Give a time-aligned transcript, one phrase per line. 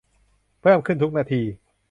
[0.61, 1.41] เพิ่มขึ้นทุกนาที